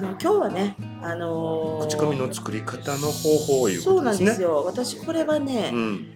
[0.00, 4.64] あの今日はね、あのー口コミの作り方の方法いうそうなんですよ。
[4.64, 6.06] 私これはね、うん、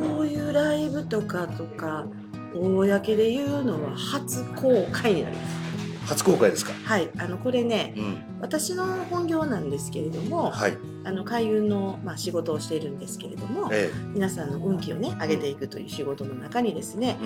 [0.00, 2.06] こういうライブとかとか
[2.54, 2.86] 公
[3.16, 5.58] で言うのは初公開になります。
[6.06, 6.72] 初公開ですか？
[6.84, 17.18] はい、あのこれね、うん、私の本業なんですけれども、はい、あの海運のまあ仕事をしているんですけれども、え皆さんの運気をね上げていくという仕事の中にですね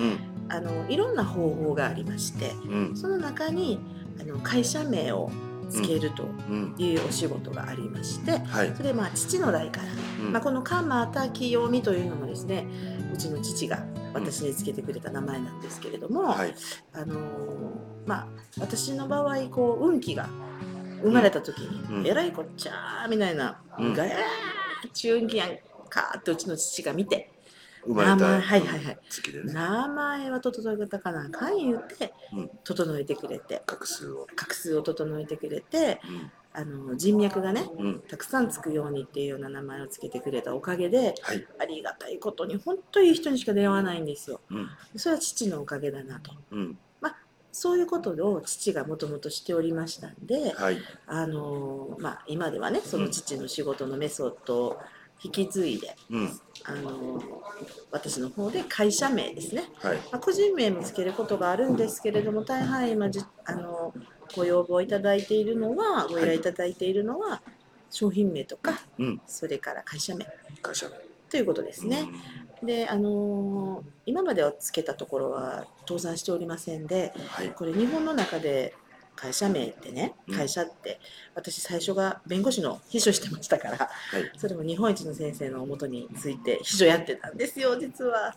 [0.49, 3.79] え、、あのいろんな方法がありまして、うん、うん、その中に
[4.19, 5.29] あの会社名を
[5.73, 9.87] つけるとうん、いうお仕事がありまして、はい、それまあ父の代から、
[10.25, 10.31] うん。
[10.31, 12.67] まあ、この鎌田清美というのもですね
[13.11, 16.53] うちの父が私につけてくれた名前なんですけれども、はい、
[16.93, 17.19] あのー
[18.05, 18.27] まあ
[18.59, 20.27] 私の場合こう運気が
[21.01, 22.07] 生まれた時に「うん。
[22.07, 23.93] えらいこっちゃー」みたいな「うん。
[23.93, 25.57] ガヤー中運気やん
[25.89, 27.32] か」ってうちの父が見て
[27.85, 28.99] 生まれた名前はいはいはい。
[29.09, 31.25] 月でね、名前は整えたかな。
[31.25, 32.51] あかん言ってうん。
[32.63, 33.61] 整えてくれて。
[33.65, 44.41] 画数を、画数を整えてくれてうん、あの人脈がねうん、たくさんつくようにっていうような名前をつけてくれたおかげではい、ありがたいことに本当にいい人にしか出会わないんですよ。
[44.49, 46.31] うん、それは父のおかげだなと。
[46.51, 46.77] うん、
[47.53, 54.81] そういうことを父がもともとしておりましたんで、はい、あのまあ、今ではねその父の仕事のメソッドを
[55.23, 57.21] 引き継いで、うん、あの
[57.91, 63.93] 私の方で会社名ですね、はい、まあ、個人名もつけることがあるんですけれども大半今じあの
[64.35, 67.41] ご要望いただいているのはご依頼いただいているのは、
[67.91, 70.25] 商品名とかうん、それから会社名。
[70.61, 70.95] 会社名。
[71.29, 72.09] ということですね。
[72.63, 78.75] であのー今まではつけたところは倒産しておりませんでうんはい、これ日本の中で
[79.15, 80.35] 会社名ってねうん。
[80.35, 80.99] 会社って
[81.35, 88.35] 私最初が弁護士の秘書してましたからはい、それも日本一の先生のもとについて秘書やってたんですよ実は。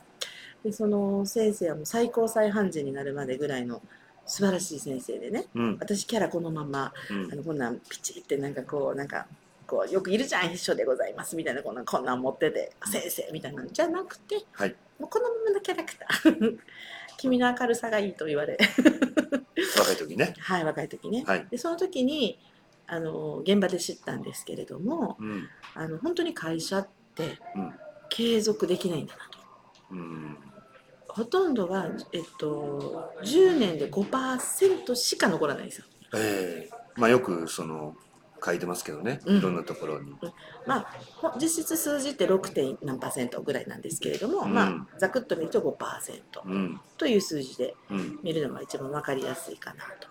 [0.65, 3.83] でその先生はもう最高裁判事になるまでぐらいの
[4.25, 7.33] 素晴らしい先生でねうん、私キャラこのままうん。
[7.33, 9.27] あ、のこんなんピチってなんかこうなんか
[9.67, 16.59] こうよくいるじゃん秘書でございますみたいなこんなんこんなん持ってて先生みたいなんじゃなくてはい、もうこのままのキャラクター。
[17.19, 18.59] 君の明るさがいいと言われ
[19.79, 22.39] 若い時ね、はい若い時ね、はい、でその時に
[22.87, 27.75] あの現場で知ったんですけれどもうん、あの本当に会社ってうん。
[28.09, 29.39] 継続できないんだなと。
[29.91, 30.37] うん、
[31.09, 35.85] ほとんどが、えっと、10年で5%しか残らないんですよ。
[36.15, 36.71] ええ。
[36.97, 37.95] まあよくその
[38.45, 40.13] 書いてますけどね、うんいろんなところに、
[40.67, 42.53] まあほ実質数字って 6.
[42.53, 50.09] 点何パーセントぐらいなんですけれども、うんまあざくっと見ると5%うん、という数字でうん、見るのが一番わかりやすいかなと。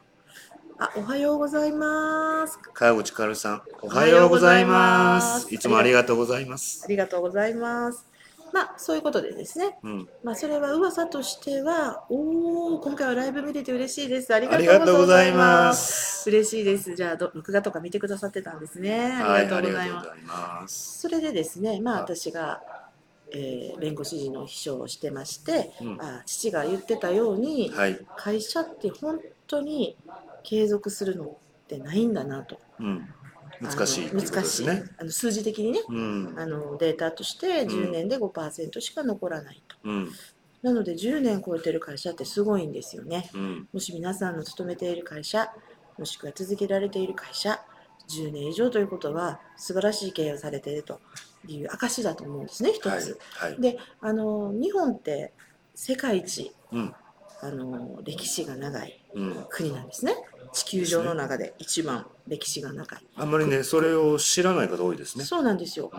[0.78, 2.60] あ、おはようございます。
[2.74, 5.22] 川口かるさん、おおはようございま。
[5.22, 6.88] すいつもありがとうございますあ。
[6.90, 8.15] りがとうございます。
[8.56, 9.78] まあ、そういうことでですね。
[9.84, 14.34] うん、まあ、それは噂としては、おお、今回はライブ見れて嬉しいです。
[14.34, 15.38] ありがとうございま。
[15.38, 16.30] ますす。
[16.30, 16.96] 嬉しいです。
[16.96, 19.12] じゃあ、ど録画とか見てくださってたんですね。
[19.12, 20.08] ありがとうございます。
[20.08, 21.00] はい、ます。
[21.02, 22.62] それでですね、まあ、はい私が、
[23.32, 29.98] えー弁護士時の秘書をしてまして、うんあ父が言ってたように、はい、会社って本当に
[30.44, 31.28] 継続するのっ
[31.68, 32.58] てないんだなと。
[32.80, 33.10] うん、
[33.62, 34.84] 難しいっていうことですね。
[34.98, 35.80] あの数字的にね。
[35.88, 40.12] うん、あのデータとして10年で5%しか残らないと、うん、
[40.62, 43.30] なので10年超えてる会社ってすごいんですよね。
[43.34, 45.50] うん、もし皆さんの勤めている会社
[45.98, 47.62] もしくは続けられている会社
[48.10, 51.00] 10年以上ということは素晴らしい経営をされていると
[51.48, 55.34] いう証だと思うんですね一はいつ、、はい、であの日本って
[55.74, 56.94] 世界一うん、
[57.42, 59.46] あの歴史が長いうん。
[59.50, 60.16] 国なんですね
[60.56, 65.26] 地球上の中で一番歴史が長い、あんまりね、それを知らない方多いですね。
[65.26, 65.92] そうなんですよ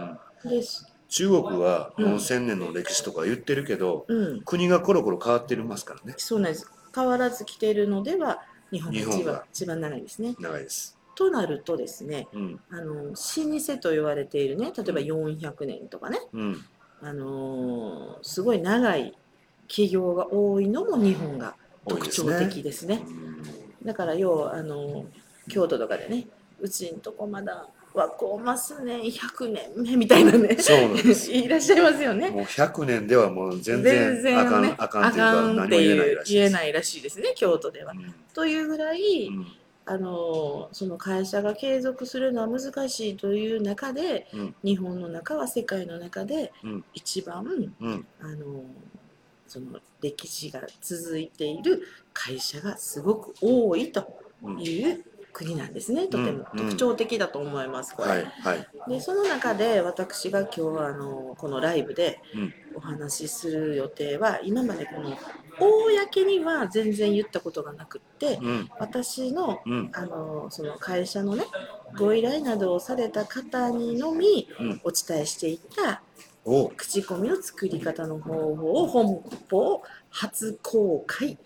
[0.44, 6.14] うん、です中国はうんもう千年の歴史とか言ってるけど、うん国がコロコロ変わってますからね。
[6.16, 6.70] そうなんです。
[6.94, 10.34] 変わらず来ているのでは日本が一番日本が一番長いですね。
[10.40, 10.98] 長いです。
[11.14, 16.64] となるとですね、うん、あの老舗と言われているね、例えば400年とかね、うん、
[17.02, 19.14] あのーすごい長い
[19.68, 21.56] 企業が多いのも日本が
[21.86, 23.02] 特徴的ですね。
[23.86, 25.06] うんだから要はあのー
[25.48, 26.26] 京都とかでね、
[26.60, 31.30] うちんとこまだ和光ますね100年目みたいなね、そうなんです。
[31.32, 32.30] いらっしゃいますよね。
[32.30, 36.34] もう100年ではもう全全然あかん、ね、あかんっていうか何も言えないらしいです。
[36.34, 37.92] 言えないらしいですね、京都では。
[37.92, 39.46] うんというぐらい、うん
[39.88, 47.44] あのその会社が継続するのは難しいという中でうん日本の中は世界の中でうん一番
[47.80, 48.64] うんあの
[49.46, 51.82] その歴史が続いている
[52.12, 54.06] 会社がすごく多いと
[54.42, 56.06] うんいう国なんですね。
[56.06, 56.58] とてもうん。
[56.58, 58.08] 特徴的だと思いますこれ。
[58.08, 58.66] はいはい。
[58.88, 62.54] でその中で私が今日はあのこのライブでうん。
[62.74, 65.16] お話しする予定は今までこの
[65.58, 68.70] 公には全然言ったことがなくってうん。
[68.78, 69.90] 私のうん。
[69.92, 71.44] あのその会社のね
[71.98, 74.80] ご依頼などをされた方にのみうん。
[74.84, 76.05] お伝えしていたお
[76.76, 81.36] 口コミの作り方の方法を本邦初公開。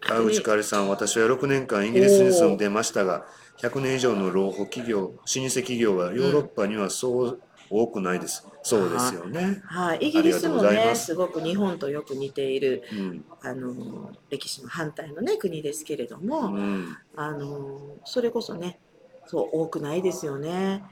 [0.00, 3.24] 川口香織さん私は6年間イギリスに住んでましたが
[3.58, 7.40] 100年以上の老舗企業老舗企業はヨーロッパにはそう
[7.70, 10.86] 多くないです、そうですよね、はい、イギリスもありがとうございます。
[10.88, 13.24] ねすごく日本とよく似ているうん。
[13.40, 16.96] あの歴史の反対のね国ですけれども、うん。
[17.16, 18.78] あのそれこそね
[19.26, 20.84] そう多くないですよね。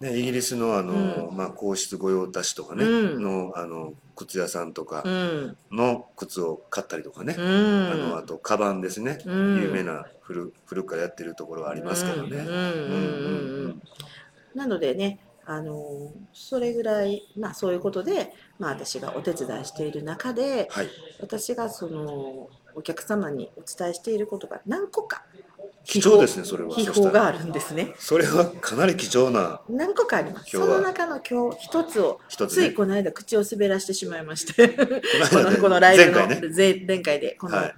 [0.00, 3.22] ね、イギリスのあの、うまあ、皇室御用達とかね、うん。
[3.22, 9.56] のあの靴屋さんとかうん、の靴を買ったりとかね、うあのあん、とカバンですね、うん。
[9.62, 12.46] 有名な古古くからやってるところはありますけどね。
[14.54, 20.88] なのでねあのそれぐらい、まあ、そういうことで、まあ、私がお手伝いしている中ではい、
[21.20, 25.24] 私がそのお客様にお伝えしていることが何個か
[25.84, 26.74] 貴重ですねそれは。
[26.74, 27.94] 秘宝があるんですね。
[27.98, 29.60] それはかなり貴重な。
[29.68, 30.50] 何個かあります。
[30.50, 32.46] その中の今日一つをね。
[32.48, 34.68] ついこの間口を滑らしてしまいまして。
[34.68, 35.56] ここの間ね。
[35.56, 36.48] の このライブの前回ね。
[36.54, 37.74] 前前回でこの、はい。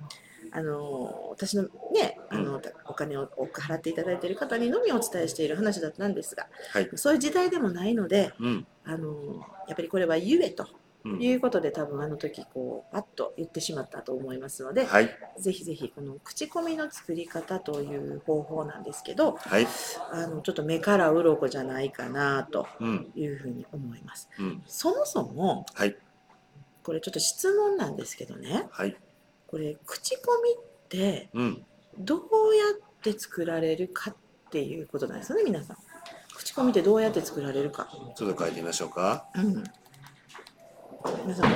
[0.54, 8.66] あの私のねあの、お金を多く払っていただいている方にのみお伝えしている話だったんですがはい、そういう時代でもないのでうん。
[8.84, 10.64] あのやっぱりこれは言えと。
[10.64, 15.10] うんいうことで多分あの時こうパッと言ってしまったと思いますので、はい。
[15.38, 19.66] ぜひぜひこの口コミの作り方という方法なんですけどはい。
[20.12, 23.12] あのちょっと目から鱗じゃないかなとうん。
[23.16, 24.28] いうふうに思います。
[24.38, 24.62] うん。
[24.66, 25.96] そもそもはい。
[26.82, 28.66] これちょっと質問なんですけどね。
[28.70, 28.96] はい。
[29.46, 31.64] これ口コミってうん。
[31.98, 32.18] どう
[32.56, 34.14] やって作られるかっ
[34.50, 35.76] ていうことなんですよね皆さん。
[36.34, 37.88] 口コミってどうやって作られるか。
[38.16, 39.26] ちょっと書いてみましょうか。
[39.34, 39.64] うん、
[41.10, 41.52] ん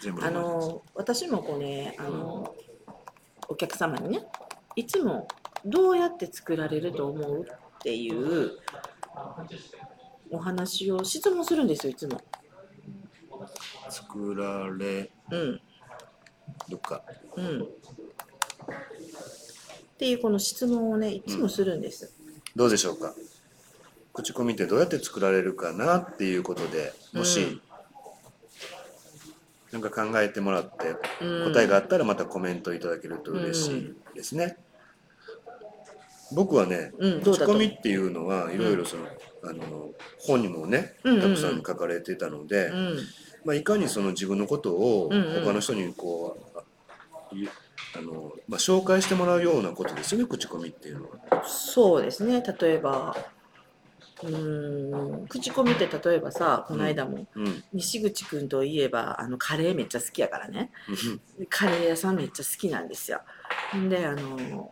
[0.00, 2.54] 全部あの私もこうねあの
[3.48, 4.22] お客様にね
[4.76, 5.28] いつも
[5.64, 8.52] どうやって作られると思うっていう
[10.30, 12.20] お話を質問するんですよいつも。
[13.90, 15.60] 作られうん
[16.68, 17.02] るか
[17.36, 17.62] うん。
[17.62, 17.66] っ
[19.98, 22.14] ていうこの質問をねいつもするんです。
[22.56, 23.14] どうでしょうか？
[24.12, 27.60] 口コミってどうやって作られるかなっていうことでもし、うん。
[29.80, 31.52] なんか考えてもらってうん。
[31.52, 34.56] 答えがあったらまたコメントいただけると嬉しいですね、
[36.32, 39.06] 僕はねうん口コミっていうのはいろいろその、
[39.44, 41.34] あの本にもねうんうんうん。
[41.36, 42.98] たくさん書かれてたので、うん。
[43.44, 45.44] まあ、いかにその自分のことをうんうん。
[45.44, 46.49] 他の人にこう、
[47.96, 51.44] あのまあ、紹介してもらうようなことですよね口コミっていうのは。
[51.44, 52.42] そうですね。
[52.60, 53.16] 例えば
[54.22, 60.70] うーん口コミって例えばさこの間も、うん西口くんといえばあのカレーめっちゃ好きやからね。
[61.48, 63.22] カレー屋さんめっちゃ好きなんですよ。
[63.76, 64.70] んであの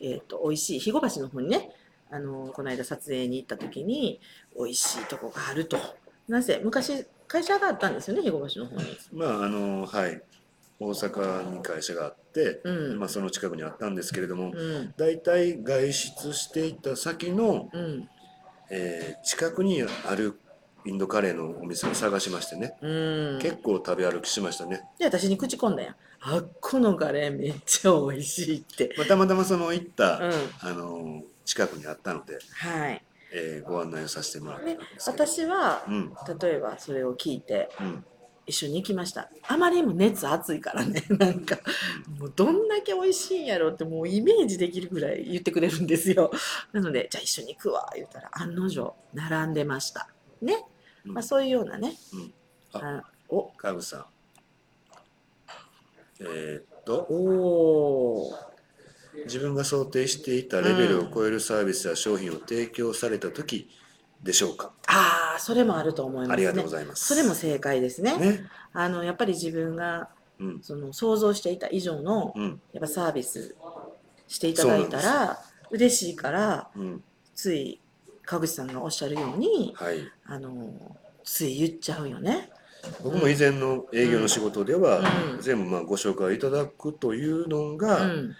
[0.00, 1.70] えっ、と美味しい肥後橋の方にね
[2.10, 4.20] あのこの間撮影に行った時に
[4.56, 5.78] 美味しいとこがあると。
[6.28, 6.60] なぜ？
[6.62, 8.96] 昔会社があったんですよね肥後橋の方に。
[9.12, 10.20] まああのはい
[10.80, 12.98] 大阪に会社があって、うん。
[12.98, 14.94] まあ、その近くにあったんですけれどもうん。
[14.96, 18.08] 大体外出していた先の、うん。
[18.70, 20.38] えー近くにある
[20.86, 28.94] インドカレーのお店を探しましてね、うん、結構食べ歩きしましたね、で私に口コんだやんあっこのカレーめっちゃ美味しいって。
[28.98, 30.32] まあ、たまたまその行った、うん。
[30.60, 36.12] あの近くにあったので、はい、えーご案内をさせてもらったんでです私はうん。
[36.38, 38.04] 例えばそれを聞いてうん
[38.46, 39.30] 一緒に行きました。
[39.48, 41.04] あまりにも熱熱いからね。
[41.18, 41.58] なんか
[42.18, 46.30] もうどんだけ美味しいんやろってもうイメージできるぐらい言ってくれるんですよ。
[46.72, 50.08] なのでじゃあ一緒に行くわ言ったら案の定並んでました。
[50.42, 50.66] ね、
[51.06, 51.12] うん。
[51.12, 52.34] まあ、そういうようなね、うん。
[52.72, 53.50] あお。
[53.56, 54.06] 川口さん。
[56.20, 58.54] えーっとおー。
[59.26, 63.70] 自分が想定していたレベルを超えるサービスや商品を提供された時
[64.22, 66.32] でしょうか、ああそれもあると思いますね。
[66.32, 67.06] ありがとうございます。
[67.06, 68.16] それも正解ですね。
[68.18, 68.44] ね。
[68.72, 70.08] あのやっぱり自分が
[70.40, 70.62] うん。
[70.62, 72.60] その想像していた以上のうん。
[72.72, 73.54] やっぱサービス
[74.28, 75.38] していただいたら
[75.70, 77.04] 嬉しいからうん。
[77.34, 77.80] つい
[78.24, 79.98] 川口さんがおっしゃるようにはい。
[80.26, 82.50] あのつい言っちゃうよね。
[83.02, 85.00] 僕も以前の営業の仕事では、
[85.34, 85.40] うん。
[85.40, 88.36] 全部まあご紹介いただくというのうが、ん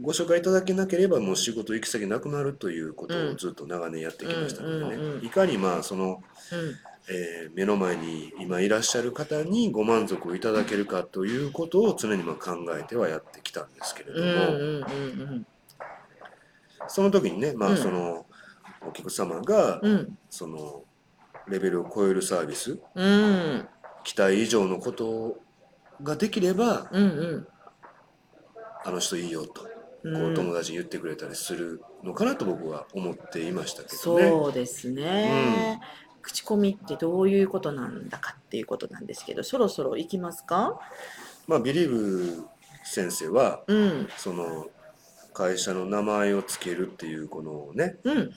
[0.00, 6.22] ご紹介いただけなければもう仕事行き先なくなるということをずっと長年やってきましたのでね、うんうんうんいかにまあその、
[6.52, 6.74] うん。
[7.06, 15.46] えー目の前に今いらっしゃる方にご満足をいただけるかということを常にまあ考えてはやってきたんですけれども、うんうんうんうん。
[16.88, 17.76] その時にねまあうん。
[17.76, 18.24] その
[18.86, 20.18] お客様がうん。
[20.30, 20.82] その
[21.46, 23.68] レベルを超えるサービスうん。
[24.02, 25.36] 期待以上のこと
[26.02, 27.48] ができればうんうん。
[28.82, 29.68] あの人いいよと
[30.04, 30.34] こううん。
[30.34, 34.28] 友達に言ってくれたりするのかなと僕は思っていましたけどね。
[34.28, 35.80] そうですね、
[36.22, 40.78] 口コミってどういうことなんだかっていうことなんですけどそろそろ行きますか？
[41.46, 42.46] まあビリーブ
[42.84, 44.08] 先生はうん。
[44.16, 44.68] その
[45.32, 48.32] 会社の名前をつけるっていうこのねうん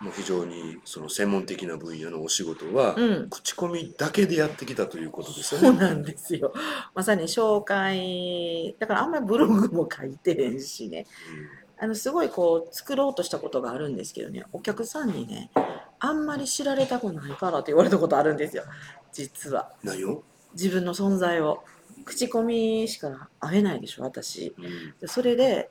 [0.00, 3.30] もう非常にその専門的な分野のお仕事は、うん。
[3.30, 5.68] 口コミだけでやってきたということですよね。
[5.68, 6.52] そうなんですよ。
[6.94, 11.06] まさに紹介だからあんまりブログも書いてへんしね。
[11.80, 14.44] あのすごいこう作ろうとしたことがあるんですけどね。
[14.52, 15.50] お客さんにね
[15.98, 18.64] あんまり知られたくないからって言われたことあるんですよ。
[19.12, 19.72] 実は。
[19.82, 20.22] うん何を、
[20.54, 21.64] 自分の存在を。
[22.04, 24.54] 口コミしか会えないでしょ私。
[24.56, 24.94] うん。
[25.00, 25.70] でそれで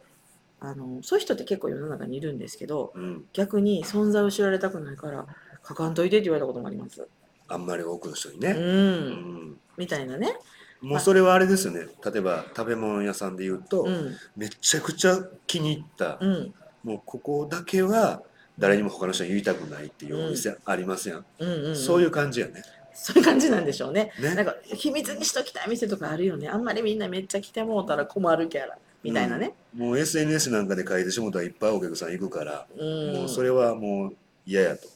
[0.59, 5.27] あのそういう人って結構世の中にいるんですけどうん、逆に存在を知られたくないから
[5.67, 7.07] 書かんといてって言われたこともあります。
[7.49, 8.51] あんまり多くの人にうね。
[8.51, 9.49] うん。
[9.51, 9.57] ん。
[9.77, 10.35] みたいなね。
[10.81, 11.87] もうそれはあれですよね。
[12.05, 14.15] 例えば食べ物屋さんで言うと、うん。
[14.35, 16.53] めちゃくちゃ気に入った、うん。
[16.83, 18.21] もうここだけは
[18.57, 22.63] 誰にも他の人に言いたくないっていうお店ありますやん、うんうん、うん、そういう感じやね。
[22.93, 24.11] そういう感じなんでしょうね。
[24.19, 24.33] ね。
[24.35, 26.47] なんか秘密にしときたい店とかあるよね。
[26.49, 29.53] あんまりみんなめっちゃ来てもうたら困るキャラみたいなね。
[29.75, 34.87] もう SNS なんかで書いてしもたらいっぱいお客さん行くから、うん、もうそれはもう嫌やと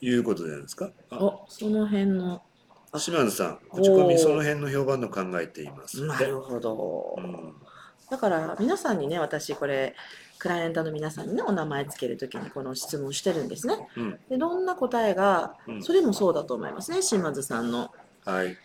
[0.00, 0.90] いうことじゃないですか。
[1.10, 1.16] あ。
[1.18, 2.42] おその辺の。
[2.98, 6.04] 島津さん口コミその辺の評判の考えています。
[6.06, 7.54] なるほど、うん。
[8.10, 9.94] だから皆さんにね私これ
[10.38, 13.88] クライアントの皆さんにねお名前つけるときにこの質問してるんですね。
[13.96, 14.18] うん。
[14.28, 15.82] でどんな答えがうん。
[15.82, 17.90] それもそうだと思いますね島津さんの。
[18.24, 18.56] はい。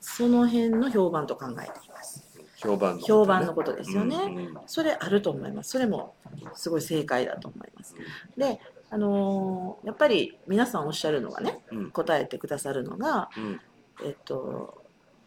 [0.00, 1.70] その辺の評判と考えて。
[1.70, 1.89] い
[2.62, 3.06] 評判のことね。
[3.08, 4.16] 評判のことですよね。
[4.16, 4.54] うんうん。
[4.66, 5.70] それあると思います。
[5.70, 6.14] それも
[6.54, 7.94] すごい正解だと思います。
[8.36, 11.90] であのーやっぱり皆さんおっしゃるのがねうん。
[11.90, 13.60] 答えてくださるのがうん。
[14.04, 14.82] えっと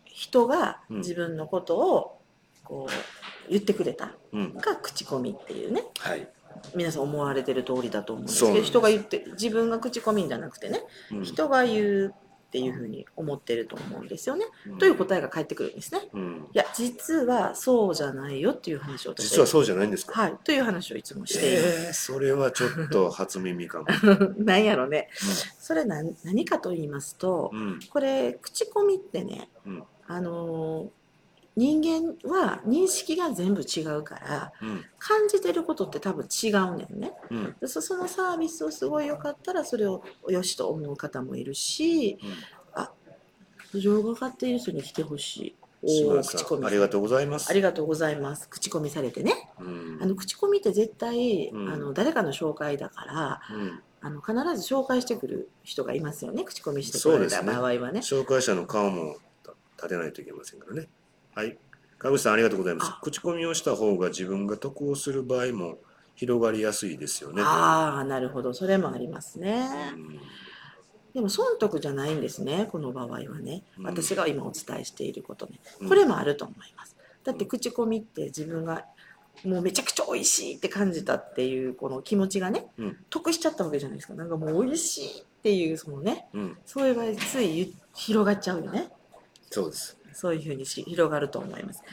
[0.05, 0.97] 人がうん。
[0.97, 2.19] 自分のことを
[2.63, 4.53] こう言ってくれたうん。
[4.55, 6.27] が口コミっていうねはい。
[6.75, 11.23] 皆さん思われてる通りだと思うんですけど人が言って自分が口コミじゃなくてねうん。
[11.23, 12.15] 人が言う
[12.53, 14.45] っていうふうに思ってると思うんですよね。
[14.67, 16.01] うんという答えが返ってくるんですね。
[16.13, 20.13] うんいや実はそうじゃないよっていう話を私実はそうじゃないんですか？
[20.13, 21.85] はいという話をいつもしています。
[21.87, 23.87] えーそれはちょっと初耳かも
[24.37, 25.09] なんやろね。
[25.59, 31.02] それ何何かと言いますとうんこれ口コミってねうんあのー
[31.55, 34.85] 人間は認識が全部違うからうん。
[34.97, 37.13] 感じてることって多分違うねんね。
[37.29, 37.55] うん。
[37.59, 42.17] でそそのサービスをすごい良かったらそれを良しと思う方もいるし
[42.73, 42.91] あ
[43.71, 45.55] 苦情がかかっている人に来てほしい。
[45.85, 46.65] 島お口コミ。
[46.65, 47.49] ありがとうございます。
[47.49, 48.47] ありがとうございます。
[48.49, 49.49] 口コミされてね。
[49.59, 49.99] うん。
[50.01, 51.69] あの口コミって絶対、うん。
[51.69, 53.81] あの誰かの紹介だからうん。
[54.01, 56.43] あの必ず紹介してくる人がいますよね。
[56.43, 57.99] 口コミしてくれた場合はね。
[57.99, 59.15] 紹介者の顔も
[59.77, 60.87] 立てないといけませんからね。
[61.35, 61.57] はい。
[61.97, 62.91] 川口さんありがとうございます。
[62.91, 62.99] あ。
[63.01, 65.79] 口コミをした方が自分が得をする場合も
[66.15, 67.41] 広がりやすいですよね。
[67.43, 68.53] ああなるほど。
[68.53, 70.19] それもありますね、うん。
[71.13, 73.63] でも損得じゃないんですねこの場合はね。
[73.79, 73.85] うん。
[73.85, 75.59] 私が今お伝えしていることね。
[75.81, 75.89] うん。
[75.89, 76.95] これもあると思います。
[77.23, 78.85] だって口コミって自分が
[79.43, 82.97] もうめちゃくちゃ美味しいって感じたっていうこの気持ちがねうん。
[83.09, 84.13] 得しちゃったわけじゃないですか。
[84.13, 88.89] なんかもう美味しいっていうそのねうん、そういう場合つい言広がっちゃうよね。
[89.49, 89.97] そうです。
[90.13, 91.83] そういうふうにし広がると思います。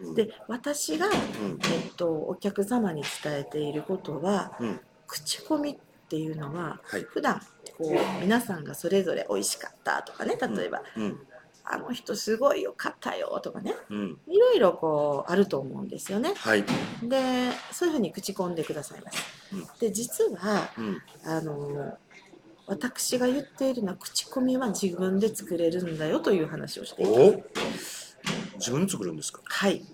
[0.00, 5.76] うん、で私が、うん、えっと、お客様に伝えていることはうん、口コミっ
[6.08, 7.02] ていうのははい。
[7.02, 7.40] 普段
[7.78, 11.20] こう皆さんがそれぞれ美味しかったとかね例えば、うん、
[11.64, 16.34] あの人すごいよかったよとかねうん、いろいろこうあると思うんですよね。
[16.36, 16.64] はい。
[17.02, 19.66] でそういうふうに口コんでくださいます、うん。
[19.78, 21.96] で実はうん、あの
[22.70, 28.16] 私が言っているのは口コミは自分で作れるんだよという話をしています
[28.54, 29.42] お自分で作るんですか？
[29.44, 29.84] はい。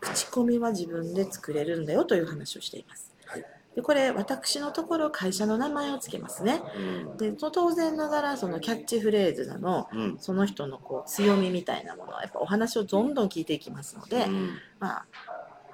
[0.00, 3.44] 口コミは自分で作れるんだよという話をしています、はい。
[3.76, 6.62] でこれ私のところ会社の名前をつけますね。
[6.76, 15.06] うん、でと当然ながらそのキャッチフレーズだのうん、その人のこう強みみたいなものはやっぱお話をどんどん聞いていきますので、うん、まあ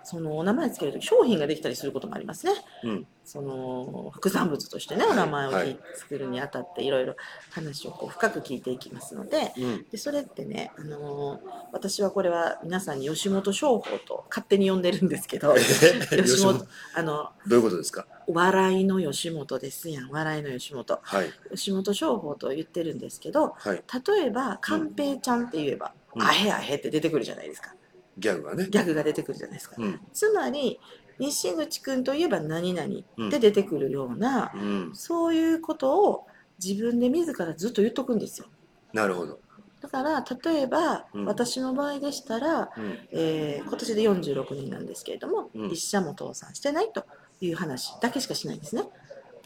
[0.04, 2.52] そのお名前つけるとき商品ができたりすることもありますね。
[2.84, 5.52] うん、その副産物としてねお名前を
[5.94, 7.14] 作るにあたっていろいろ
[7.50, 15.60] 話をこう深く聞いていきますのでうん、でそれってね、あのー私はこれは皆さんに吉本商法と勝手に呼んでるんですけどえ
[16.22, 16.66] 吉本吉本？
[16.94, 18.06] あのどういうことですか？
[18.26, 20.10] 笑いの吉本ですやん。
[20.10, 21.00] 笑いの吉本。
[21.02, 23.82] はい、吉本商法と言ってるんですけどはい。
[24.06, 26.22] 例えば寛平ちゃんって言えば、うん。
[26.22, 27.74] あへあへって出てくるじゃないですか
[28.18, 28.68] ギャグがね。
[28.70, 30.78] ギャグが出てくるじゃないですかうん、つまり
[31.18, 36.26] 西口くんといえば何々うんって出てくるような、うん、そういうことを
[36.62, 38.46] 自分で自らずっと言っとくんですよ。
[38.92, 39.38] なるほど。
[39.80, 47.04] だから例えば、うん私の場合でしたら、うん、えー今年で46人なんですけれども、うん一社も倒産してないと
[47.40, 48.84] いう話だけしかしないんですね。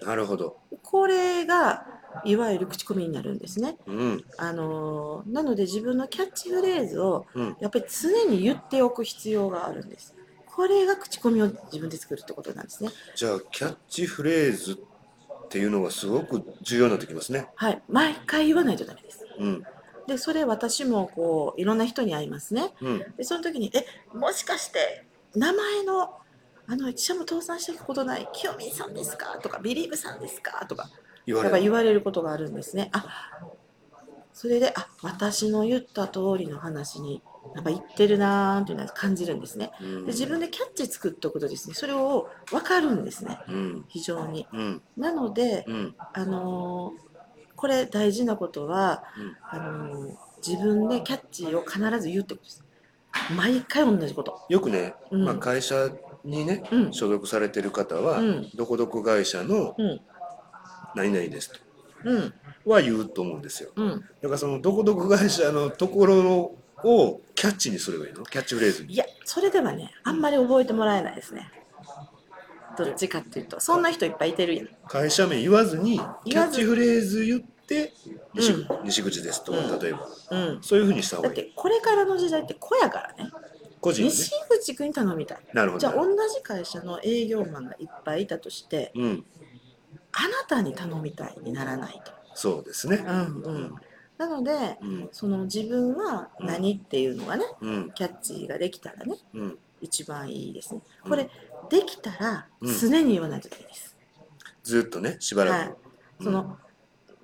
[0.02, 0.58] なるほど。
[0.82, 1.87] これが
[2.25, 3.76] いわゆる口コミになるんですね。
[3.87, 10.14] うん、あのーなので自分のキャッチフレーズをうん、やっぱり常に言っておく必要があるんです。
[10.46, 12.90] これが口コミを自分で作るってことなんですね。
[13.14, 17.49] じゃあキャッチフレーズっていうのがすごく重要になってきますね。
[17.54, 19.26] はい、毎回言わないとダメです。
[19.38, 19.62] うん、
[20.06, 22.73] で、それ私もこういろんな人に会いますね。
[22.80, 23.85] うん、で、その時に、え、
[24.16, 25.04] もしかして
[25.35, 26.14] 名前の
[26.68, 29.38] あの一社も倒産したことない清美さんですか？
[29.40, 30.66] とかビリーブさんですか？
[30.66, 30.90] とか
[31.26, 31.54] 言われる。
[31.54, 32.90] やっぱ言われることがあるんですね。
[32.92, 33.04] あ
[34.33, 37.23] それで、あ私の言った通りの話に
[37.54, 39.71] やっぱ言ってるなーっていうのは感じるんですね。
[39.80, 44.47] うんで自分でキャッチ作っておくとですね、それを分かるんですね、うん、非常に。
[44.52, 47.06] うん、なので、うん、あのー
[47.56, 50.16] これ大事なことは、うんあのー
[50.47, 52.64] 自分でキャッチを必ず言うってことです。
[53.35, 54.42] 毎回同じこと。
[54.50, 55.90] よくね、うんまあ、会社
[56.25, 60.00] にね、うん所属されてる方は、うんどこどこ会社のうん、
[60.97, 61.61] 何々ですと。
[62.05, 62.35] うん、
[62.65, 63.71] は言うと思うんですよ。
[63.76, 64.00] うん。
[64.00, 68.25] だからそのどこどこ会社のところをキャッチにすればいいの？
[68.25, 68.95] キャッチフレーズに。
[68.95, 71.50] いや、それではね、あんまり覚えてもらえないですね。
[72.79, 74.69] どっちかっていうと、そんな人いっぱいいてるやん。
[74.87, 77.93] 会社名言わずにキャッチフレーズ言って
[78.35, 78.85] 西,、うん。
[78.85, 80.59] 西口ですと例えば、うん。
[80.61, 81.47] そういうふうにした方だっがいい。
[81.49, 83.25] てこれからの時代って子やから。
[83.25, 83.31] ね
[83.81, 84.15] 個人はね。
[84.15, 85.38] 西口君に頼みたい。
[85.55, 85.81] なるほど。
[85.81, 89.25] じゃあ同じ会社の営業マンがいっぱいいたとしてうん
[90.18, 92.12] あなたに頼みたいにならないと。
[92.35, 93.04] そうですね。
[93.06, 93.75] うんうん。
[94.16, 95.08] なのでうん。
[95.12, 97.90] その自分は何っていうのがねうん。
[97.92, 99.58] キャッチができたらねうん。
[99.82, 100.80] 一番いいですね。
[101.04, 101.11] うん。
[101.11, 101.28] これ
[101.68, 102.78] できたらうん。
[102.78, 103.94] 常に言わないといけないです、
[104.62, 105.75] ずっとねしばらく、はい。
[106.23, 106.56] その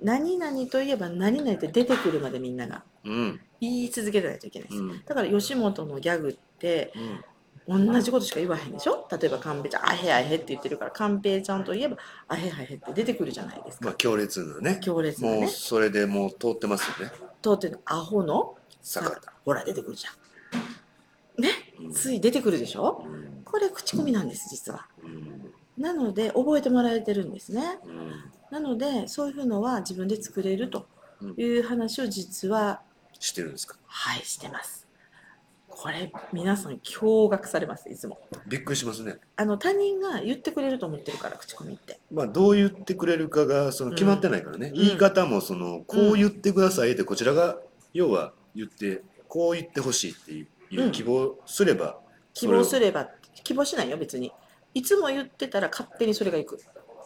[0.02, 3.40] 何々といえば何々って出てくるまでみんながうん。
[3.60, 5.04] 言い続けないといけないです、うん。
[5.04, 7.24] だから吉本のギャグってうん
[7.68, 9.06] 同じことしか言わへんでしょ？
[9.10, 11.96] 例えばカンペちゃん「あへあへ」って言ってるからカンペちゃんといえば
[12.28, 14.80] 「あへあへ」って出てくるじゃないですか、まあ強烈なね。
[14.82, 15.40] 強烈なね。
[15.42, 17.12] もうそれでもう通ってますよね。
[17.42, 18.56] 通ってるアホの？
[18.80, 19.32] 坂田。
[19.44, 21.42] ほら出てくるじゃん。
[21.42, 21.50] ね？
[21.78, 21.92] うん。
[21.92, 23.04] つい出てくるでしょ？
[23.06, 23.42] うん。
[23.44, 24.86] これ口コミなんです実は。
[25.04, 25.52] うん。
[25.78, 27.78] なので覚えてもらえてるんですね。
[27.84, 28.24] うん。
[28.50, 30.86] なのでそういうのは自分で作れると
[31.38, 32.82] いう話を実は
[33.18, 33.76] してるんですか？
[33.86, 34.81] はいしてます
[35.74, 38.20] これ皆さん驚愕されますいつも。
[38.46, 39.16] びっくりしますね。
[39.36, 41.98] あの他人が言ってくれると思ってるから口コミって。
[42.12, 44.74] まあどう言ってくれるかがその決まってないからね、ん。
[44.74, 47.58] 言い方もそのこう言ってくださいってこちらが
[47.94, 51.98] 要は言ってこう言ってほしいっていう希望すれば、
[52.34, 53.08] 希望すれれば
[53.42, 54.30] 希望しないよ別に。
[54.74, 56.58] いつも言ってたら勝手にそれがいく、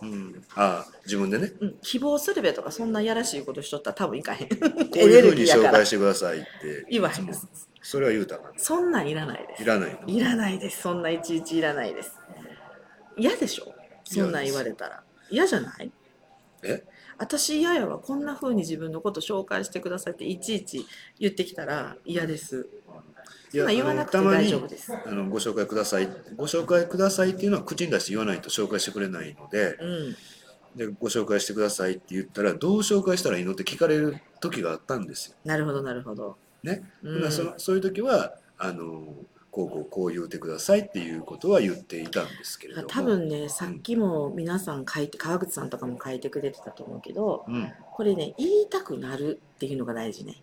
[0.03, 1.53] うん、ああ自分でね。
[1.61, 4.49] うん、希望すればとかそんなやらしいことしとったら多分いかへん。
[4.49, 4.57] こ
[4.95, 7.49] ういうふうに紹介してくださいって言わへんいつも
[7.89, 9.63] それは言うたかんそんなんいらないです。
[9.63, 10.09] いらないの？
[10.09, 10.83] いらないです。
[10.83, 12.19] そんないちいちいらないです。
[13.17, 13.73] 嫌でしょ？
[14.03, 15.05] そんなん言われたら。
[15.31, 15.93] 嫌じゃない？
[16.65, 16.83] え？
[17.17, 20.85] 私嫌やわこんな風に自分のこと紹介してくださいっていちいち
[21.21, 22.69] 言ってきたら嫌です。
[23.53, 24.93] そんなん言わなくてあのたまに大丈夫です。
[24.93, 26.09] あのご紹介ください。
[26.37, 30.17] ご紹介くださいっていうのは口に出して言わないと紹介してくれないのでうん。
[30.75, 35.37] でご紹介してくださいって言ったらどう紹介したらいいのって聞かれる時があったんですよ。
[35.45, 37.33] なるほどなるほどね、うん。
[37.33, 39.15] そのそういう時はあの
[39.51, 42.89] こうこうこう言うてくださいっていうことは言っていたんですけれども。
[42.89, 50.43] 多分ねさっきも皆さん書いて川口さんとかも書いてくれてたと思うけどうん、これね言いたくなるっていうのが大事ね。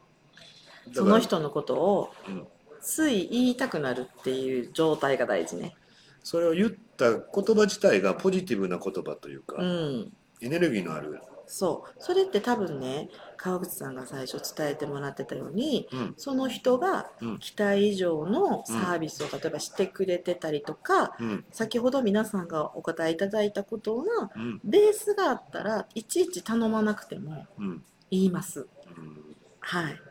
[0.93, 2.47] その人のことをうん。
[2.83, 5.73] つい言いたくなるっていう状態が大事ね。
[6.21, 7.21] それを言った言
[7.55, 10.13] 葉自体がポジティブな言葉というか、うん。
[10.41, 11.21] エネルギーのある、
[11.55, 11.93] そう。
[11.99, 16.13] それって多分ね川口さんが最初伝えてもらってたようにうん。
[16.17, 17.37] その人がうん。
[17.37, 21.45] 期待以上のサービスを例えばしてくれてたりとか、うん。
[21.51, 24.61] 先ほど皆さんがお答えいただいたことのうん。
[24.63, 27.83] ベースがあったらいちいち頼まなくてもうん。
[28.09, 28.61] 言います。
[28.97, 30.01] うん、はい。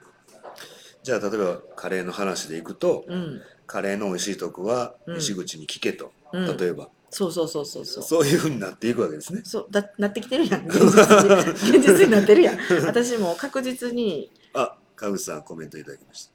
[1.02, 3.42] じゃあ例えばカレーの話でいくとうん。
[3.66, 5.16] カレーの美味しいとこはうん。
[5.16, 6.56] 西口に聞けと、うん。
[6.56, 9.42] 例えばそうそうそうそうそうそういうふうになっていくわけですね。
[9.44, 16.32] そうだなってきてるやん現実に現実になってるやん 私も確実にあ、川口さんコメントいただきました。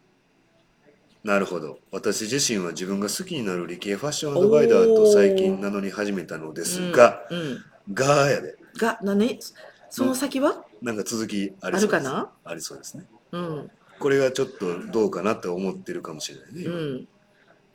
[1.24, 1.80] なるほど。
[1.92, 7.64] 私自身は自分が好きになる理系ファッションアドバイザーと最近名乗り始めたのですが、うんうん
[7.94, 8.56] がやで。
[8.78, 9.40] が何？
[9.90, 10.64] その先は？
[10.82, 11.96] なんか続きありそうです。
[11.96, 12.32] あるかな？
[12.44, 13.06] ありそうですね。
[13.32, 16.66] うんこれがちょっとどうかなって思ってるかもしれないね。
[16.66, 17.08] うん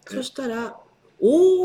[0.06, 0.76] そしたら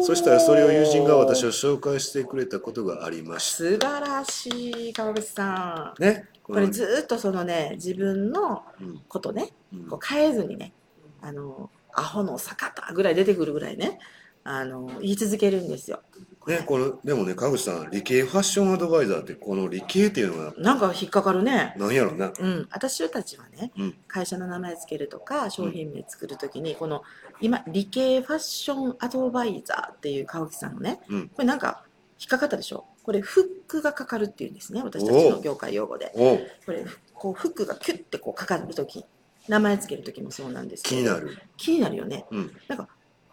[0.06, 4.50] そしたらそれを友人が私を紹介してくれたことがありまし素晴らし
[4.90, 6.00] い川口さん。
[6.00, 6.26] たね？
[6.44, 9.88] これずーっとそのね自分のうんことねうん。
[9.88, 10.74] こう変えずにね
[11.22, 13.98] あのアホの坂田ぐらい出てくるぐらいね
[14.50, 16.02] あの言い続けるんですよ。
[16.48, 21.76] ね、これでもね川口さん理系ファッションアドバイザーってこの理系っていうのはなんか引っかかるね。
[21.78, 23.96] 何やろなうん、私たちはね、うん。
[24.08, 27.04] 会社の名前つけるとか商品名作るときに、この
[27.42, 31.28] 今理系ファッションアドバイザーっていう川木さんのねうん。
[31.28, 31.84] これなんか
[32.18, 32.86] 引っかかったでしょ？
[33.04, 36.14] これフックがかかるっていうんですね私たちの業界用語で。
[36.16, 39.04] おこれこうフックがキュッてこうかかるとき
[39.50, 40.96] 名前つけるときもそうなんですけど。
[40.96, 41.38] 気になる。
[41.58, 42.26] 気になるよね。
[42.32, 42.52] うん。
[42.70, 42.88] なんか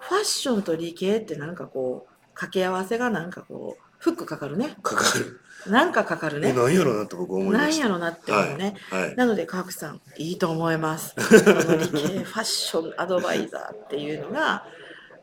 [0.08, 4.76] ファッションと理系ってなんかこう掛け合わせがなんかこうフックかかるね。
[4.82, 5.40] かかる。
[5.66, 6.52] なんかかかるえね。
[6.52, 7.86] 何やろなと僕思いなんました。
[7.86, 9.16] やろなって思うね、はい。
[9.16, 11.14] なので川口さんいいと思います。
[11.16, 11.24] 理
[11.88, 14.66] 系ファッションアドバイザーっていうのが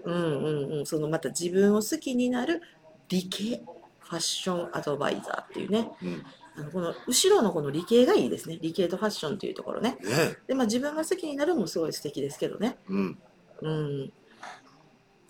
[0.04, 0.86] うんうんうん。
[0.88, 2.64] そのまた自分を好きになる
[3.08, 3.62] 理系
[4.00, 5.92] ファッションアドバイザーっていうね。
[6.02, 6.26] うん。
[6.56, 8.58] あのこの後ろのこの理系がいいですね。
[8.60, 10.00] 理系とファッションっていうところね。
[10.02, 10.38] ね。
[10.48, 12.80] でまあ自分が好きになるもすごい素敵ですけどね。
[12.90, 13.20] うん。
[13.62, 14.14] うん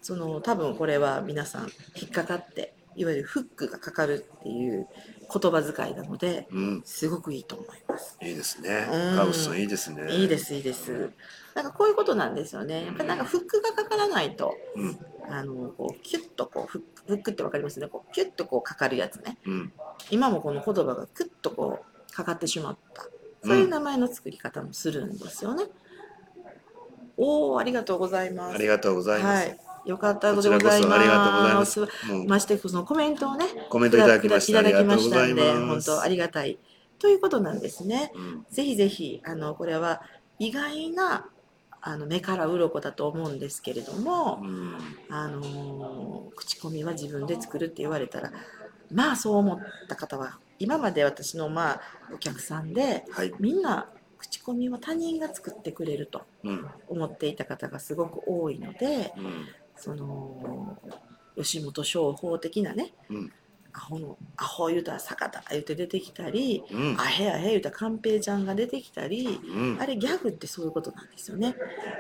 [0.01, 4.87] その多分これは皆さん引っかかっていわゆるフックがかかるっていう
[5.33, 6.81] 言葉遣いなのでうん。
[6.83, 8.17] すごくいいと思います。
[8.21, 8.87] いいですね。
[8.91, 9.15] うん。
[9.15, 10.11] 川口さんいいですね。
[10.11, 11.11] いいですいいです。
[11.55, 12.85] なんかこういうことなんですよね。
[12.85, 14.99] やっぱりなんかフックがかからないとうん。
[15.29, 17.87] あのこうキュッとこうフックフックってわかりますね。
[17.87, 19.37] こうキュッとこうかかるやつね。
[19.45, 19.73] うん。
[20.09, 23.03] 今もこの言葉がクッとこうかかってしまった。
[23.43, 25.63] そういう名前の作り方もするんですよね、
[27.17, 28.55] おおありがとうございます。
[28.55, 29.47] ありがとうございます。
[29.47, 30.81] はいよかったでございます。
[30.81, 31.87] そありがとうございます。
[32.27, 34.61] ましてそのコメントをねコメントいただきました。
[34.61, 36.59] いただきましたんで本当ありがたい
[36.99, 38.11] ということなんですね。
[38.15, 38.45] うん。
[38.49, 40.01] ぜひぜひあのこれは
[40.39, 41.27] 意外な
[41.81, 44.75] あの目から鱗だと思うんですけれども、うん。
[45.09, 48.31] あのー口コミは自分で作るって言われたら
[48.91, 51.81] まあそう思った方は今まで私のまあ
[52.13, 53.33] お客さんではい。
[53.39, 56.67] みんな口コミは他人が作ってくれるとうん。
[56.87, 59.47] 思っていた方がすごく多いのでうん
[59.81, 60.77] その
[61.35, 63.31] 吉本商法的なね、うん。
[63.73, 66.95] アホのアホ言うたら坂田言うて出てきたり、うん。
[66.99, 69.77] アヘアヘ言うたら寛平ちゃんが出てきたり、うん。
[69.81, 71.55] あれギャグってそういうことなんですよね。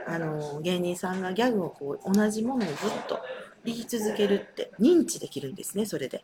[0.07, 3.19] あの芸人さんがギャグをこう同じものをずっと
[3.65, 6.23] 言い続けるって認知できるんですねそれで。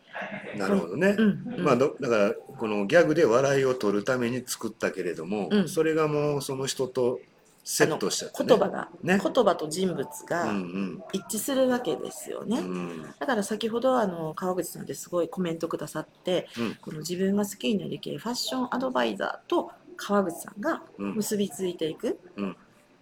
[0.55, 1.15] なるほどね。
[1.17, 5.67] うんうんまあどだからこのギャグで笑いを取るために作ったけれどもうん。
[5.67, 7.19] それがもうその人と
[7.69, 8.47] セットしちゃってね。
[8.47, 9.19] 言葉が、ね。
[9.21, 11.03] 言葉と人物うがん。
[11.11, 12.59] 一致するわけですよね。
[12.59, 13.13] うんうん。
[13.19, 16.75] だから先ほどあの川口さんですごいコメントくださって、うん。
[16.75, 21.15] この自分が好きになる系ファッションアドバイザーと川口さんがうん。
[21.15, 22.17] 結びついていく。
[22.37, 22.55] うん。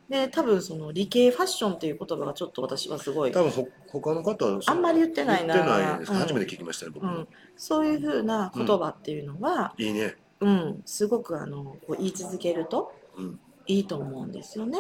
[0.09, 5.53] で多分その理系ファッションっていう言葉がちょっと私はすごい多分ほ他の方はあんまり言ってないな。
[5.53, 6.11] 言ってないです。
[6.11, 6.17] うん。
[6.17, 7.17] 初めて聞きましたね僕も。
[7.17, 10.15] うん、そういうふうな言葉っていうのは、いいね。
[10.39, 10.81] うん。
[10.87, 14.79] すごくあのこう言い続けるとうんいいと思うんですよね。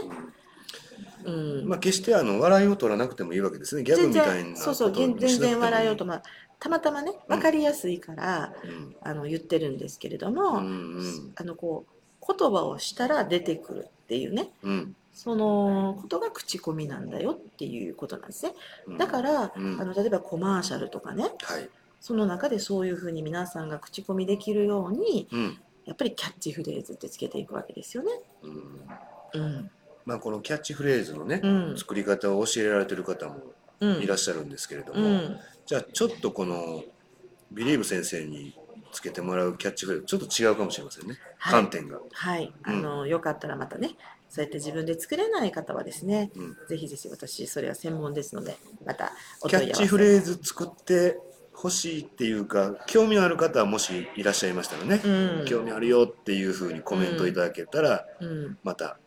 [1.23, 1.67] うん。
[1.67, 3.83] まあ決してあの笑いを取らなくてもいいわけですね。
[3.83, 6.23] ギャグ全みたいな然そうそう全全然笑いをと、まあ、
[6.59, 8.95] たまたまね分かりやすいから、うん。
[9.01, 10.67] あの言ってるんですけれども、うんう
[11.01, 11.33] ん。
[11.35, 11.85] あのこ
[12.21, 14.49] う言葉をしたら出てくるっていうね。
[14.63, 14.95] うん。
[15.13, 18.53] そのことが口コミなんだよっていうことなんですね。
[18.87, 18.97] うん。
[18.97, 19.81] だから、うん。
[19.81, 21.23] あの例えばコマーシャルとかね。
[21.23, 21.69] はい。
[22.01, 28.11] その中でそういうふうに皆さんが口コミできるようにうんやっぱりキャッチフレーズってつけていくわけですよね。
[29.33, 29.41] うん。
[29.41, 29.71] うん。
[30.05, 31.77] まあこのキャッチフレーズのねうん。
[31.77, 33.37] 作り方を教えられてる方も
[33.79, 34.01] うん。
[34.01, 35.39] いらっしゃるんですけれどもうん。
[35.65, 36.83] じゃあちょっとこの
[37.51, 38.55] ビリーブ先生に
[38.91, 41.17] つけてもらうキャッチフレーズちょっと違うかもしれませんね。
[41.37, 41.53] はい。
[41.53, 41.99] 観点が。
[42.11, 42.73] はい、うん。
[42.73, 43.91] あのよかったらまたね
[44.29, 46.57] そうやって自分で作れない方はですね、うん。
[46.67, 51.19] ぜひぜひ私それは専門ですのでまたおキャッ問い合わせチフレーズ作って
[51.55, 55.45] ほしいっていうか興味のある方はもしいらっしゃいましたらね、うん。
[55.45, 58.97] 興味あるよっていうふうにコメントいただけたら、うん、また。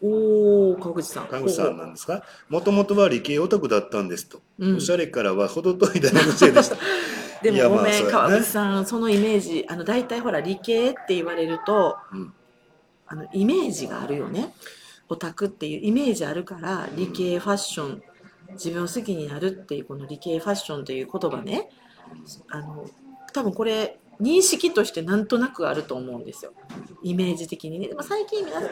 [0.00, 1.26] おお川口さん。
[1.28, 2.24] 看護師さんなんですか？
[2.48, 4.76] もともとは理系オタクだったんですと、うん。
[4.78, 6.76] おしゃれからは程遠い大学生でした。
[7.42, 8.10] でもごめん、ね。
[8.10, 12.32] 川口さんそのイメージあの大体ほら理系って言われるとうん。
[13.06, 14.54] あのイメージがあるよね。
[15.08, 18.02] オタクっていうイメージあるから理系ファッション
[18.52, 21.68] 自分を好きになるっていうこの理系ファッションという言葉ね。
[22.48, 22.86] あの
[23.32, 26.52] 多分これ認識としてなんとなくあると思うんですよ。
[27.02, 27.88] イメージ的にね。
[27.88, 28.70] でも最近皆さん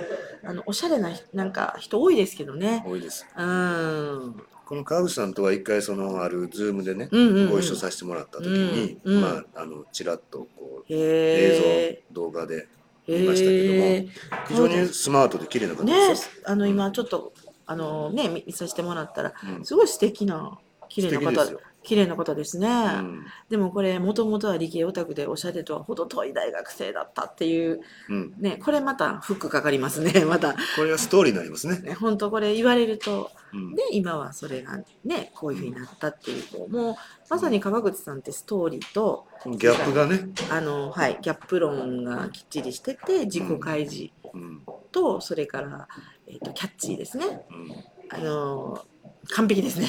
[0.49, 2.85] あのおしゃれななんか人多いですけどね。
[2.87, 3.27] 多いです。
[3.37, 4.43] うん。
[4.67, 7.51] この川口さんとは一回そのあるズームでね、うんうんうん。
[7.51, 12.69] ご一緒させてもらった時に、うんうんまああのちらっとこうへ映像動画で
[13.09, 17.33] え見ましたけども非常にスマートで綺麗な方ねですよ、あの今ちょっと
[17.71, 19.65] あのね見見させてもらったらうん。
[19.65, 21.57] すごい素敵な綺麗な方。
[21.83, 22.71] 綺麗な方ですね、う
[23.03, 23.27] ん。
[23.49, 27.81] でもこれもともとは理系オタクでおしゃれとは程遠い大学生だったっていう
[28.11, 30.13] うん、ねこれまたフックかかりますね。
[30.27, 30.55] また。
[30.77, 31.79] これはストーリーになりますね。
[31.79, 33.75] ね本当これ言われるとうん。
[33.77, 36.95] で今はそれがねこういうふうになったっていうもう
[37.31, 44.63] まさに川口さんってストーリーとギャップがね、あの、はい、ギャップ論がきっちりしてて自己開示うん。
[44.93, 45.89] とそれから、
[46.31, 47.27] えー、とキャッチーですね。
[47.27, 48.85] うん、あの
[49.31, 49.87] 完璧ですね。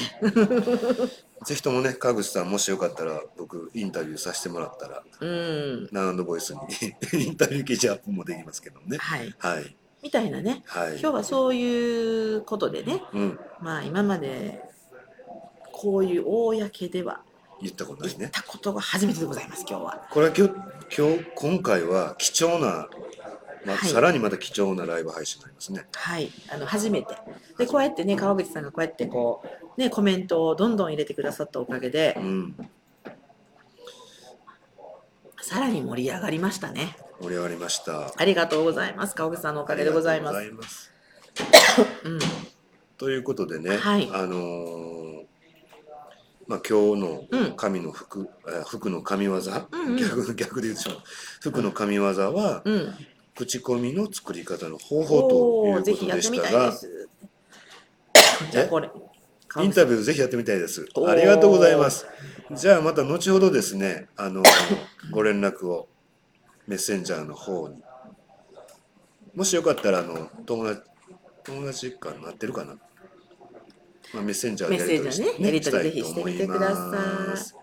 [1.44, 5.88] ぜひともね川口さんもしよかったら僕インタビューさせてもらったらうん。
[5.92, 6.60] ナウンドボイスに
[7.26, 8.98] インタビュー記事アップもできますけどね。
[8.98, 9.34] はい。
[9.38, 9.76] はい。
[10.02, 10.62] みたいなね。
[10.66, 10.90] はい。
[10.92, 13.02] 今日はそういうことでね。
[13.12, 13.38] うん。
[13.60, 14.62] まあ今まで
[15.72, 17.22] こういう公では
[17.60, 18.18] 言ったことないね。
[18.18, 20.08] 言ったことが初めてでございます今日は。
[20.10, 20.54] これは今日
[20.96, 22.88] 今日今回は貴重な、
[23.64, 23.90] まあはい。
[23.90, 25.86] さらにまた貴重なライブ配信になりますね。
[25.92, 26.30] はい。
[26.52, 27.16] あの初めて。
[27.58, 29.42] でこうやってね川口さんがこうやってこ
[29.76, 32.54] うねコメントをどんどん入れてくださったおかげでうん、
[35.40, 36.96] さらに盛り上がりましたね。
[37.20, 38.12] 盛り上がりました。
[38.16, 39.14] ありがとうございます。
[39.14, 40.34] 川口さんのおかげでございます。
[40.34, 40.92] とうございます。
[42.04, 42.18] うん。
[42.98, 44.08] ということでね、はい。
[44.12, 44.92] あのー
[46.48, 47.56] まあ今日のうん。
[47.56, 49.96] 神の服、え服の神業、うんうん。
[49.96, 50.98] 逆逆で言ってしまう。
[51.40, 52.94] 服の神業は、うん
[53.34, 56.72] 口コミの作り方の方法ということでしたが。
[58.68, 58.90] これ。
[59.60, 60.86] インタビューぜひやってみたいです。
[61.06, 62.06] ありがとうございます。
[62.52, 64.42] じゃあまた後ほどですねあの
[65.10, 65.88] ご連絡を
[66.66, 67.82] メッセンジャーの方に。
[69.34, 70.82] もしよかったらあの友達
[71.44, 72.76] 友達かなってるかな、
[74.14, 77.61] まあ、メッセンジャーでやり取りして、メッセンジャーねやり取りぜひしてみてください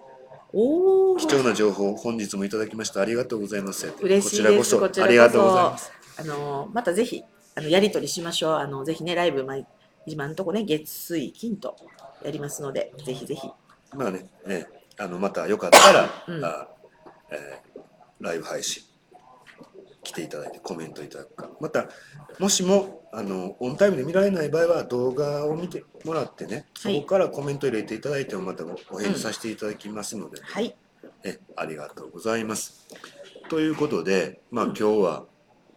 [0.52, 3.94] おお貴重な情報を本日もいただきましてありがとうございます。
[4.02, 5.02] 嬉しいこちらこですこちらこそ。
[5.02, 5.92] そありがとうございます。
[6.18, 7.24] あのまたぜひ
[7.56, 8.54] あのやり取りしましょう。
[8.54, 9.66] あのぜひねライブ毎
[10.06, 11.76] 今のとこね月水金と
[12.24, 13.48] やりますのでぜひぜひ。
[13.94, 16.46] まあね、ええあのまたよかったら、うん。
[16.46, 16.68] あ
[17.32, 17.70] えー
[18.20, 18.84] ライブ配信
[20.10, 21.50] 来ていただいてコメントいただくか。
[21.60, 21.88] また
[22.40, 27.02] もしもあのオンタイムで見られない場合は動画を見てもらってねそはい。
[27.02, 30.76] こからコメント入れていただいてもまたお返事させていただきますので、はい。
[31.24, 32.88] えありがとうございます。
[33.50, 35.26] ということで、まあ、今日は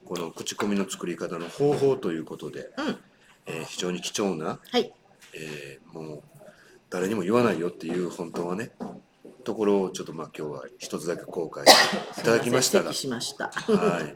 [0.04, 2.98] この口コミの作り方の方法ということで、うん。
[3.46, 4.92] えー非常に貴重なはい。
[5.34, 6.22] えーもう
[6.90, 8.70] 誰にも言わないよっていう本当はね
[9.42, 12.92] ところをちょっとまあ今日は一つだけ公開していただきましたが。
[12.92, 14.14] しましたはい。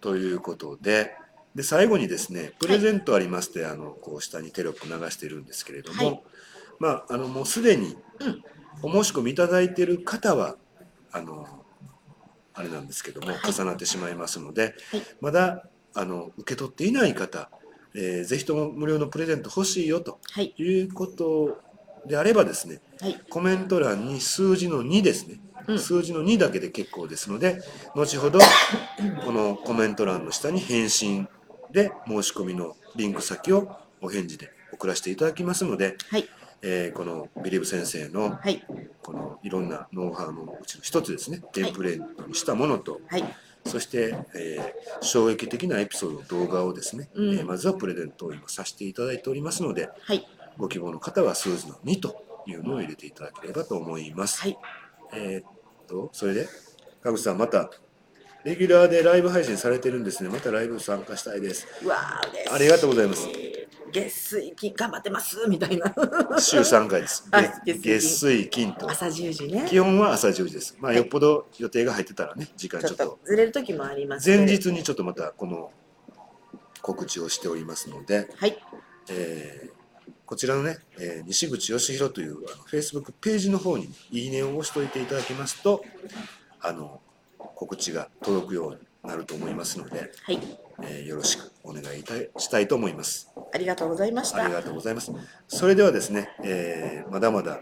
[0.00, 1.12] ということで。
[1.54, 6.22] で最後にですねプレゼントありまして、あのこう下にテロップ流してるんですけれども、はい。
[6.78, 8.42] まああのもうすでにうん。
[8.82, 10.56] お申し込みいただいてる方は
[11.10, 11.46] あの
[12.52, 13.52] あれなんですけども、はい。
[13.52, 15.02] 重なってしまいますので、はい。
[15.22, 17.48] まだあの受け取っていない方、
[17.94, 20.54] えーぜひとも無料のプレゼント欲しいよとはい。
[20.58, 21.56] いうこと
[22.06, 23.20] であればですねはい。
[23.28, 25.78] コメント欄に数字の2ですね、うん。
[25.78, 27.60] 数字の2だけで結構ですので
[27.94, 28.38] 後ほど
[29.24, 31.28] このコメント欄の下に返信
[31.72, 36.28] で申し込みのリンク先をお返事で送らせていただきますので、はい。
[36.62, 38.64] えーこのビリブ先生のはい。
[39.02, 41.42] このいろんなノウハウのうちの一つですね。
[41.52, 43.24] テンプレートにしたものと、はい。
[43.66, 47.34] そして、えー衝撃的なエピソードの動画をですね、うん。
[47.34, 50.26] えーまずはプレゼントを今させていただいておりますのではい
[50.58, 54.40] ご希望の方は数字の2というのを入れていただければと思います。
[54.40, 54.58] はい
[55.12, 55.52] えーっ
[55.86, 56.48] と、それで、
[57.02, 57.70] かぐさん、また、
[58.44, 60.30] レギュラーでライブ配信されてるんですね。
[60.30, 61.66] またライブ参加したいです。
[61.82, 63.28] うわー嬉しいありがとうございます
[63.92, 65.92] 月水金頑張ってますみたいな
[66.38, 67.28] 週3回です。
[67.30, 68.88] はい月水金と。
[68.88, 70.76] 朝10時ね基本は朝10時です。
[70.80, 75.70] まあ、はいよっぽど予定が入ってたらね、時間ちょっとずれる時もあります前ど日にちょっとまたこの
[76.82, 78.58] 告知をしておりますので、はい
[79.08, 79.75] えー
[80.26, 85.84] こちらのね、えー西口義弘というあの Facebook ページの方にいいねを押しておいていただきますと、
[86.60, 87.00] あの、
[87.38, 90.40] 告知が届くようになると思いますので、はい
[90.82, 93.32] えーよろしくお願いいたしたいと思います。
[93.52, 95.12] ありがとうございましたありがとうございます。
[95.48, 97.60] それではですね、えーまだまだ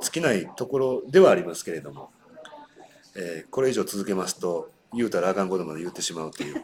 [0.00, 2.10] 尽きないところではありますけれども、
[3.16, 6.62] えーこれ以上続けますと、言うたらあかんことまで言ってしまうという。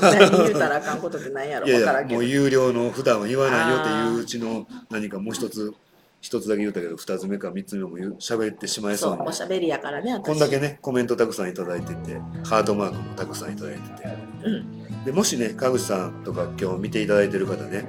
[0.00, 5.72] 何言うたらあかんことって何やろいやいや、もう有料の普段は言わないよっていううちの何かもう一つ、
[6.20, 14.08] 一つだけ言ったけど、二つ目か三つ目も喋ってしまいそそううにおしゃべりやからね私こんだけね、コメントたくさんいただいてて、ハートマークもたくさんいただいてて。
[14.44, 17.86] うんでもしね、川口さんとか今日見ていただいてる方ね、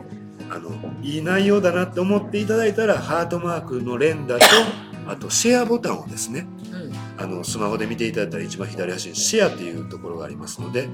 [0.50, 0.72] あの、
[1.02, 4.46] いい内容だなって思っていただいたら、ハートマークの連打と、
[5.08, 6.59] あとシェアボタンをですね、うん
[7.22, 10.88] あのスマホで見ていただいたら一番左端にシェアっていうところがありますので、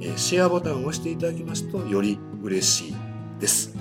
[0.00, 2.94] えーシェアボタンを押していただきますとより嬉しい
[3.40, 3.74] です。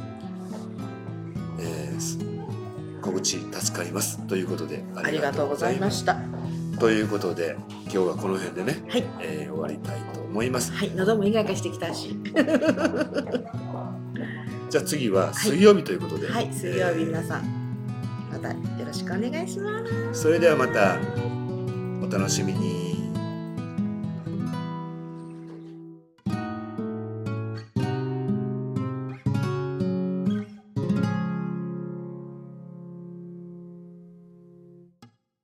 [3.02, 6.18] 告知助かりますということでありがとうございました。
[6.80, 9.04] ということで今日はこの辺でね、はい。
[9.22, 10.92] えー終わりたいと思いますはい。
[10.92, 12.16] 喉もイガイガしてきたし。
[14.70, 16.50] じゃあ次は水曜日ということで、はい。
[16.54, 17.44] 水曜日えー皆さん、
[18.32, 19.84] またよろしくお願いしま
[20.14, 20.22] す。
[20.22, 21.31] それではまたお
[22.12, 22.91] 楽しみに。